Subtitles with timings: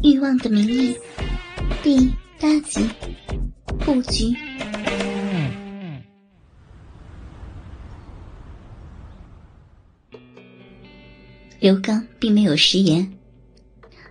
[0.00, 0.96] 欲望的名义
[1.82, 2.08] 第
[2.40, 2.88] 八集
[3.80, 4.32] 布局。
[11.58, 13.12] 刘刚并没有食言。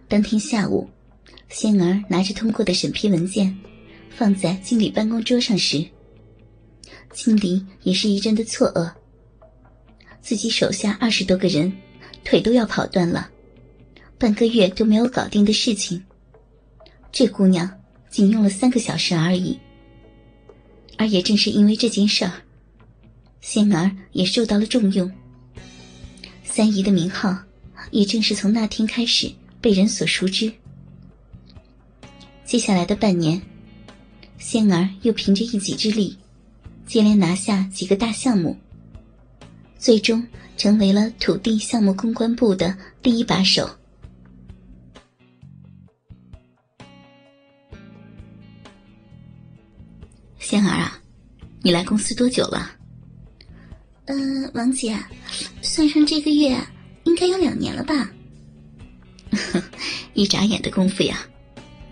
[0.10, 0.90] 当天下午，
[1.48, 3.58] 仙儿拿着通过的审批文件，
[4.10, 5.86] 放在经理办公桌上时，
[7.14, 8.92] 经理也是一阵的错愕。
[10.20, 11.72] 自己手下二十多个人，
[12.26, 13.30] 腿都要跑断了，
[14.20, 16.04] 半个月都没有搞定的事情，
[17.12, 17.70] 这姑娘
[18.10, 19.58] 仅用了三个小时而已。
[20.98, 22.34] 而也正是因为这件事儿，
[23.42, 25.12] 仙儿也受到了重用。
[26.44, 27.38] 三姨的名号，
[27.92, 30.52] 也正是从那天开始被人所熟知。
[32.44, 33.40] 接下来的半年，
[34.40, 36.18] 仙儿又凭着一己之力，
[36.88, 38.58] 接连拿下几个大项目，
[39.78, 40.26] 最终
[40.58, 43.70] 成为了土地项目公关部的第一把手。
[50.50, 50.98] 仙儿啊，
[51.62, 52.72] 你来公司多久了？
[54.06, 54.98] 嗯，王姐，
[55.62, 56.58] 算上这个月，
[57.04, 58.10] 应该有两年了吧？
[60.16, 61.20] 一眨眼的功夫呀！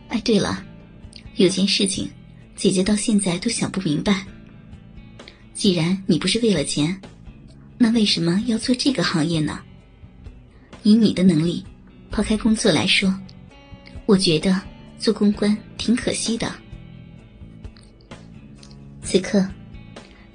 [0.07, 0.63] 哎，对了，
[1.35, 2.09] 有件事情，
[2.55, 4.25] 姐姐到现在都想不明白。
[5.53, 6.97] 既然你不是为了钱，
[7.77, 9.59] 那为什么要做这个行业呢？
[10.83, 11.61] 以你的能力，
[12.09, 13.13] 抛开工作来说，
[14.05, 14.61] 我觉得
[14.97, 16.49] 做公关挺可惜的。
[19.05, 19.47] 此刻。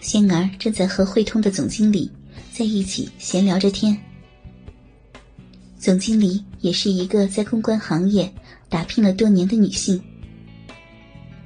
[0.01, 2.11] 仙儿正在和汇通的总经理
[2.51, 3.95] 在一起闲聊着天。
[5.79, 8.33] 总经理也是一个在公关行业
[8.69, 10.01] 打拼了多年的女性，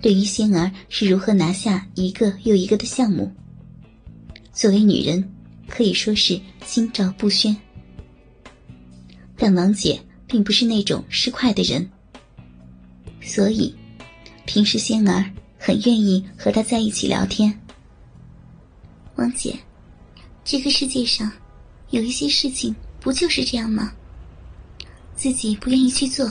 [0.01, 3.33] 对于仙儿是如何拿下一个又一个的项目，
[4.53, 5.29] 作为女人
[5.67, 7.57] 可以说是心照不宣。
[9.37, 11.89] 但王姐并不是那种失快的人，
[13.21, 13.75] 所以
[14.47, 15.25] 平时仙儿
[15.67, 17.59] 很愿意和他在一起聊天。
[19.17, 19.59] 王姐，
[20.45, 21.33] 这个世界上
[21.89, 23.91] 有一些事情不就是这样吗？
[25.17, 26.31] 自己不愿意去做，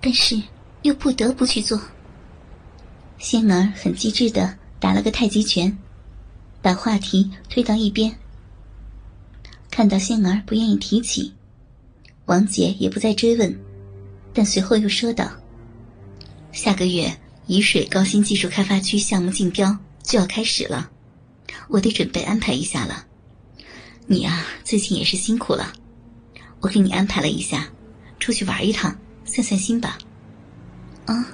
[0.00, 0.42] 但是
[0.80, 1.78] 又不得不去做。
[3.18, 5.76] 仙儿很机智的打了个太极拳，
[6.62, 8.10] 把话题推到一边。
[9.70, 11.30] 看到仙儿不愿意提起，
[12.24, 13.54] 王姐也不再追问，
[14.32, 15.30] 但随后又说道
[16.52, 17.14] ：“下个月
[17.50, 20.88] 沂水高新技术开发区项目竞标就要开始了。”
[21.66, 23.04] 我得准备安排一下了，
[24.06, 25.72] 你啊，最近也是辛苦了，
[26.60, 27.68] 我给你安排了一下，
[28.20, 29.98] 出去玩一趟，散散心吧。
[31.06, 31.26] 啊，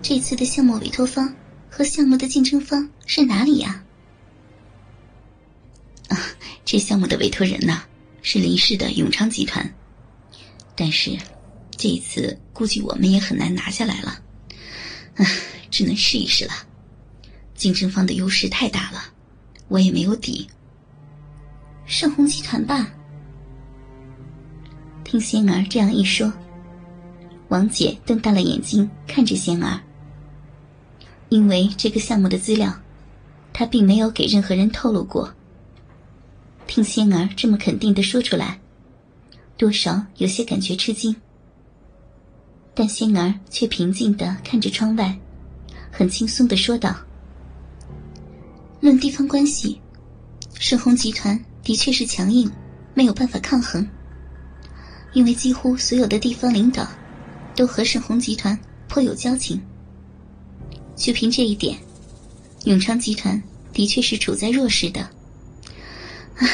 [0.00, 1.34] 这次的项目委托方
[1.68, 3.82] 和项目的竞争方是哪里呀？
[6.06, 6.16] 啊，
[6.64, 7.82] 这项目的委托人呢
[8.22, 9.68] 是林氏的永昌集团，
[10.76, 11.18] 但是
[11.76, 14.22] 这一次估计我们也很难拿下来了，
[15.16, 15.26] 唉，
[15.70, 16.52] 只能试一试了。
[17.54, 19.04] 竞争方的优势太大了。
[19.68, 20.48] 我也没有底。
[21.86, 22.92] 盛虹集团吧。
[25.04, 26.32] 听仙儿这样一说，
[27.50, 29.80] 王姐瞪大了眼睛看着仙儿。
[31.28, 32.76] 因为这个项目的资料，
[33.52, 35.32] 她并没有给任何人透露过。
[36.66, 38.58] 听仙儿这么肯定的说出来，
[39.56, 41.14] 多少有些感觉吃惊。
[42.80, 45.14] 但仙儿却平静的看着窗外，
[45.92, 46.96] 很轻松的说道。
[48.80, 49.78] 论地方关系，
[50.54, 52.50] 盛虹集团的确是强硬，
[52.94, 53.86] 没有办法抗衡。
[55.12, 56.88] 因为几乎所有的地方领导
[57.54, 58.58] 都和盛虹集团
[58.88, 59.60] 颇有交情。
[60.96, 61.78] 就凭这一点，
[62.64, 63.42] 永昌集团
[63.74, 65.02] 的确是处在弱势的。
[65.02, 66.48] 啊，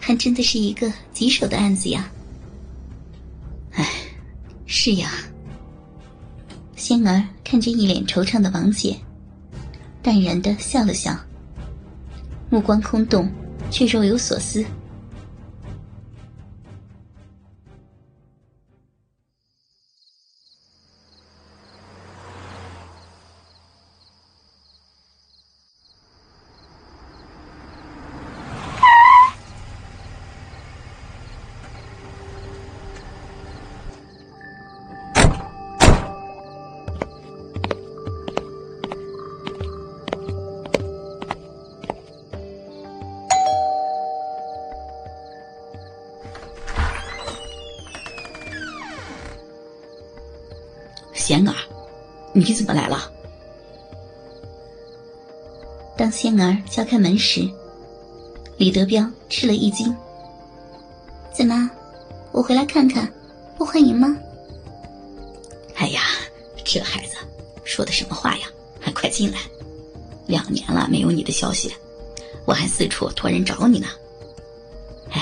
[0.00, 2.10] 还真的是一个棘手的案子呀。
[3.74, 3.88] 哎，
[4.66, 5.12] 是呀。
[6.88, 8.96] 仙儿看着一脸惆怅的王姐，
[10.04, 11.18] 淡然的笑了笑。
[12.48, 13.28] 目光空洞，
[13.72, 14.64] 却若有所思。
[51.26, 51.54] 仙儿，
[52.32, 53.10] 你怎么来了？
[55.96, 57.50] 当仙儿敲开门时，
[58.56, 59.92] 李德彪吃了一惊。
[61.34, 61.68] 怎么，
[62.30, 63.12] 我回来看看，
[63.58, 64.16] 不欢迎吗？
[65.74, 66.02] 哎呀
[66.64, 67.16] 这孩子
[67.64, 68.46] 说的什么话呀？
[68.78, 69.40] 还快进来！
[70.28, 71.74] 两年了没有你的消息，
[72.44, 73.88] 我还四处托人找你呢。
[75.10, 75.20] 哎，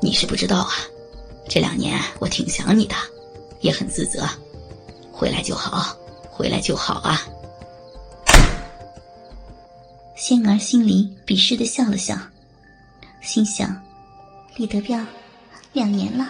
[0.00, 0.70] 你是不知道啊，
[1.48, 2.94] 这两年我挺想你的，
[3.58, 4.22] 也很自责。
[5.16, 5.96] 回来就好，
[6.28, 7.22] 回来就好啊！
[10.16, 12.18] 仙儿心里鄙视的笑了笑，
[13.22, 13.80] 心想：
[14.56, 15.00] 李德彪，
[15.72, 16.28] 两年了，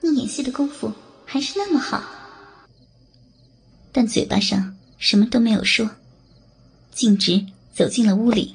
[0.00, 0.92] 你演戏的功夫
[1.26, 2.04] 还是那么好。
[3.90, 5.90] 但嘴巴上什么都没有说，
[6.92, 7.44] 径直
[7.74, 8.54] 走进了屋里。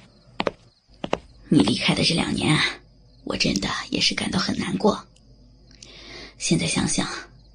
[1.49, 2.57] 你离开的这两年，
[3.25, 4.97] 我真的也是感到很难过。
[6.37, 7.05] 现在想想，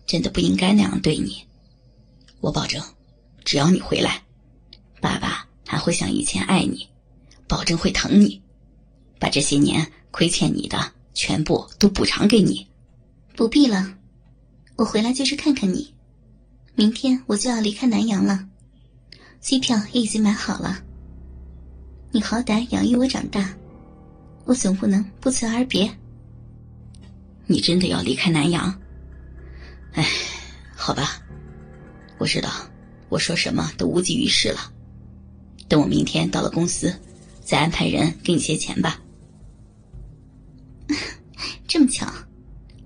[0.07, 1.43] 真的不应该那样对你。
[2.45, 2.79] 我保证，
[3.43, 4.23] 只要你回来，
[5.01, 6.87] 爸爸还会像以前爱你，
[7.49, 8.39] 保证会疼你，
[9.19, 12.67] 把这些年亏欠你的全部都补偿给你。
[13.35, 13.95] 不必了，
[14.77, 15.95] 我回来就是看看你。
[16.75, 18.47] 明天我就要离开南阳了，
[19.41, 20.85] 机票也已经买好了。
[22.11, 23.57] 你好歹养育我长大，
[24.45, 25.91] 我总不能不辞而别。
[27.47, 28.79] 你真的要离开南阳？
[29.95, 30.07] 哎，
[30.77, 31.24] 好吧，
[32.25, 32.49] 我知道，
[33.11, 34.73] 我说什么都无济于事了。
[35.69, 36.91] 等我明天到了公司，
[37.43, 38.99] 再安排人给你些钱吧。
[41.69, 42.11] 这么巧，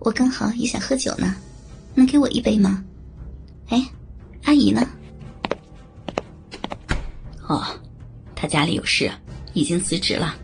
[0.01, 1.37] 我刚好也想喝酒呢，
[1.95, 2.85] 能给我一杯吗？
[3.69, 3.81] 哎，
[4.43, 4.85] 阿姨呢？
[7.47, 7.65] 哦，
[8.35, 9.09] 她家里有事，
[9.55, 10.35] 已经辞职了。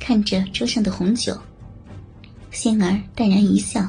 [0.00, 1.38] 看着桌上的红酒，
[2.50, 3.86] 仙儿淡然一笑。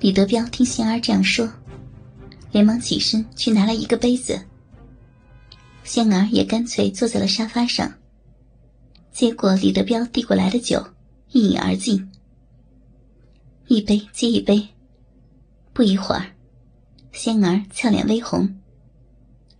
[0.00, 1.46] 李德彪听仙儿这样说，
[2.52, 4.40] 连忙起身去拿了一个杯子。
[5.84, 7.92] 仙儿也干脆坐在了沙发上，
[9.12, 10.82] 接过李德彪递过来的酒，
[11.32, 12.10] 一饮而尽。
[13.66, 14.66] 一杯接一杯。
[15.74, 16.34] 不一会儿，
[17.12, 18.58] 仙儿俏脸微红，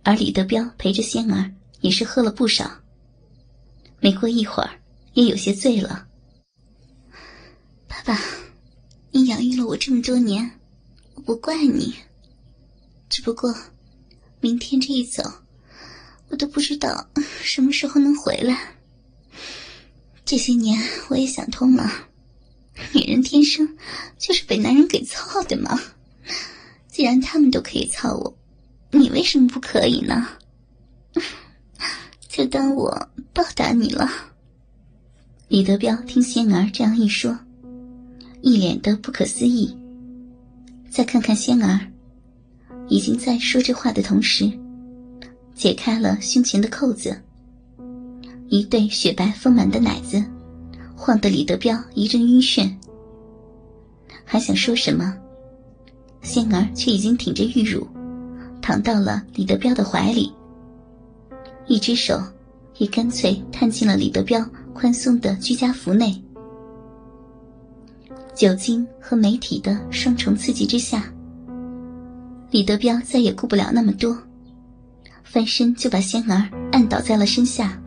[0.01, 2.69] 而李德彪陪着仙儿也是喝了不少。
[3.99, 4.71] 没过一会儿，
[5.13, 6.07] 也有些醉了。
[7.87, 8.19] 爸爸，
[9.13, 10.49] 你养育了我这么多年，
[11.15, 11.93] 我不怪你。
[13.09, 13.53] 只不过，
[14.39, 15.21] 明天这一走，
[16.29, 17.09] 我都不知道
[17.41, 18.73] 什么时候能回来。
[20.23, 21.91] 这些年，我也想通了，
[22.93, 23.67] 女人天生
[24.17, 25.77] 就是被男人给操的嘛。
[26.87, 28.37] 既然他们都可以操我，
[28.91, 30.25] 你为什么不可以呢？
[32.29, 34.09] 就当我报答你了。
[35.49, 37.37] 李德彪听仙儿这样一说，
[38.41, 39.75] 一脸的不可思议。
[40.89, 41.79] 再看看仙儿，
[42.87, 44.51] 已经在说这话的同时，
[45.55, 47.15] 解开了胸前的扣子，
[48.49, 50.23] 一对雪白丰满的奶子，
[50.95, 52.69] 晃得李德彪一阵晕眩。
[54.25, 55.15] 还想说什么？
[56.21, 57.87] 仙儿却已经挺着玉乳，
[58.61, 60.31] 躺到了李德彪的怀里，
[61.67, 62.21] 一只手
[62.77, 66.21] 也干脆探进了李德彪宽松的居家服内。
[68.33, 71.03] 酒精和媒体的双重刺激之下，
[72.49, 74.17] 李德彪再也顾不了那么多，
[75.23, 77.79] 翻身就把仙儿按倒在了身下。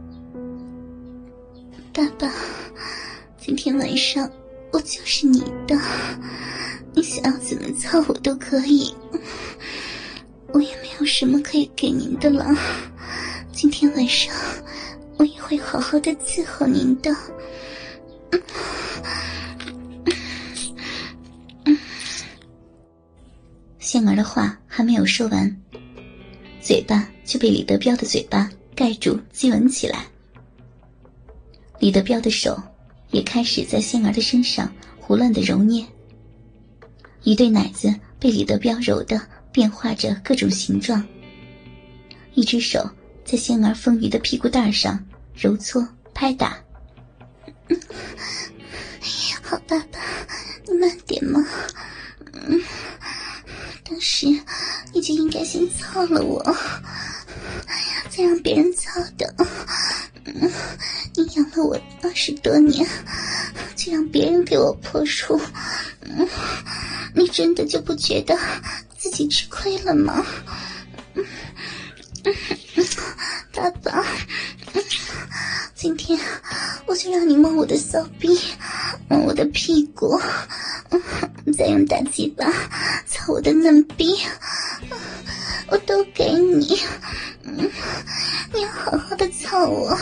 [1.92, 2.30] 爸爸，
[3.38, 4.30] 今天晚上
[4.72, 5.78] 我就是你的。
[6.92, 8.94] 你想要怎么操我都可以，
[10.52, 12.46] 我也没有什么可以给您的了。
[13.52, 14.32] 今天晚上
[15.16, 17.14] 我也会好好的伺候您的。
[23.94, 25.56] 仙儿的话还没有说完，
[26.60, 30.04] 嘴巴就被李德彪的嘴巴盖住，激吻起来。
[31.78, 32.60] 李德彪的手
[33.12, 35.86] 也开始在仙儿的身上胡乱的揉捏。
[37.22, 39.20] 一对奶子被李德彪揉的
[39.52, 41.00] 变化着各种形状，
[42.34, 42.90] 一只手
[43.24, 44.98] 在仙儿丰腴的屁股蛋上
[45.36, 46.58] 揉搓拍打。
[49.40, 50.00] 好，爸爸，
[50.66, 51.40] 你慢点嘛。
[52.32, 52.60] 嗯，
[53.86, 54.26] 当时
[55.44, 56.42] 先操了我，
[58.10, 59.34] 再让别人操的。
[60.24, 60.50] 嗯，
[61.14, 62.88] 你养了我二十多年，
[63.76, 65.40] 就让别人给我破处。
[66.00, 66.26] 嗯。
[67.16, 68.36] 你真的就不觉得
[68.98, 70.26] 自己吃亏了吗，
[73.52, 74.04] 爸爸？
[75.76, 76.18] 今天
[76.86, 78.36] 我就让你摸我的骚逼，
[79.08, 80.20] 摸我的屁股，
[81.56, 82.44] 再用大鸡巴
[83.06, 84.18] 操我的嫩逼，
[85.74, 86.78] 我都给你。
[88.52, 89.98] 你要好好的操我。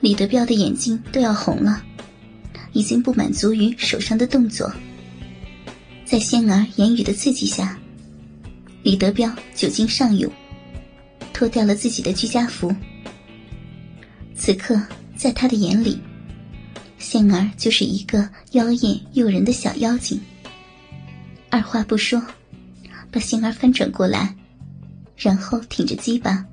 [0.00, 1.84] 李德彪的眼睛都要红了。
[2.72, 4.72] 已经不满足于手上的动作，
[6.04, 7.76] 在仙儿言语的刺激下，
[8.84, 10.32] 李德彪酒精上涌，
[11.32, 12.74] 脱掉了自己的居家服。
[14.36, 14.80] 此刻，
[15.16, 16.00] 在他的眼里，
[16.96, 20.20] 仙儿就是一个妖艳诱人的小妖精。
[21.50, 22.22] 二话不说，
[23.10, 24.36] 把仙儿翻转过来，
[25.16, 26.44] 然后挺着鸡巴，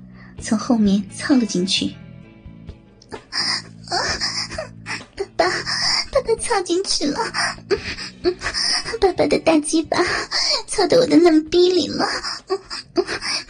[0.42, 1.94] 从后面操了进去。
[5.16, 5.48] 爸爸，
[6.10, 7.20] 爸爸操进去了，
[9.00, 9.96] 爸爸的大鸡巴
[10.66, 12.04] 操到我的嫩逼里了，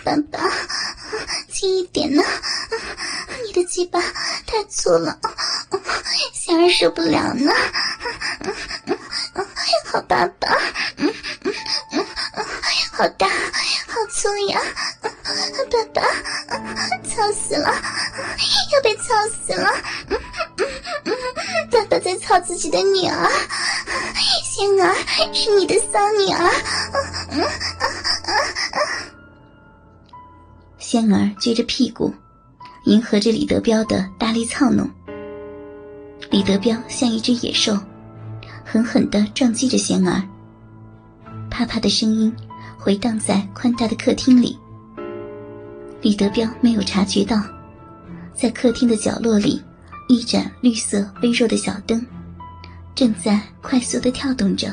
[0.04, 0.38] 爸爸，
[1.48, 2.22] 轻一点呢，
[3.46, 3.98] 你的鸡巴
[4.46, 5.18] 太粗了，
[6.34, 7.50] 仙儿受不了呢，
[9.86, 10.48] 好爸爸，
[12.98, 14.60] 好大，好粗呀，
[15.00, 15.08] 爸
[15.94, 16.02] 爸，
[17.04, 17.72] 操死了，
[18.72, 19.70] 要被操死了。
[21.70, 23.30] 爸爸在操自己的女儿，
[24.42, 24.92] 仙儿
[25.32, 26.50] 是你的骚女儿。
[30.80, 32.12] 仙儿撅着屁股，
[32.86, 34.90] 迎合着李德彪的大力操弄。
[36.30, 37.78] 李德彪像一只野兽，
[38.64, 40.20] 狠狠地撞击着仙儿。
[41.48, 42.34] 啪啪的声音
[42.88, 44.58] 回荡在宽大的客厅里。
[46.00, 47.38] 李德彪没有察觉到，
[48.32, 49.62] 在客厅的角落里。
[50.08, 52.02] 一盏绿色微弱的小灯，
[52.94, 54.72] 正在快速的跳动着。